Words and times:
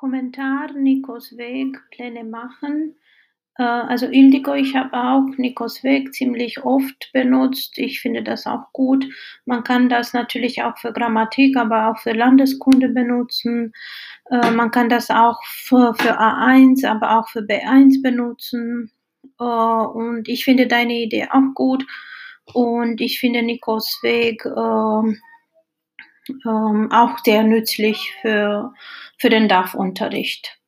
Kommentar 0.00 0.72
Nikos 0.72 1.36
Weg, 1.36 1.78
Pläne 1.90 2.24
machen. 2.24 2.96
Äh, 3.58 3.64
also 3.64 4.06
Indigo, 4.06 4.54
ich 4.54 4.74
habe 4.74 4.94
auch 4.94 5.26
Nikos 5.36 5.84
Weg 5.84 6.14
ziemlich 6.14 6.64
oft 6.64 7.10
benutzt. 7.12 7.76
Ich 7.76 8.00
finde 8.00 8.22
das 8.22 8.46
auch 8.46 8.72
gut. 8.72 9.04
Man 9.44 9.62
kann 9.62 9.90
das 9.90 10.14
natürlich 10.14 10.62
auch 10.62 10.78
für 10.78 10.94
Grammatik, 10.94 11.54
aber 11.58 11.88
auch 11.88 11.98
für 11.98 12.12
Landeskunde 12.12 12.88
benutzen. 12.88 13.74
Äh, 14.30 14.50
man 14.52 14.70
kann 14.70 14.88
das 14.88 15.10
auch 15.10 15.38
für, 15.44 15.92
für 15.92 16.18
A1, 16.18 16.86
aber 16.86 17.18
auch 17.18 17.28
für 17.28 17.40
B1 17.40 18.00
benutzen. 18.02 18.90
Äh, 19.38 19.44
und 19.44 20.30
ich 20.30 20.44
finde 20.44 20.66
deine 20.66 20.94
Idee 20.94 21.28
auch 21.30 21.52
gut. 21.54 21.84
Und 22.54 23.02
ich 23.02 23.20
finde 23.20 23.42
Nikos 23.42 23.98
Weg 24.02 24.46
ähm, 26.46 26.90
auch 26.92 27.18
sehr 27.24 27.42
nützlich 27.42 28.12
für, 28.20 28.72
für 29.18 29.30
den 29.30 29.48
DAF-Unterricht. 29.48 30.59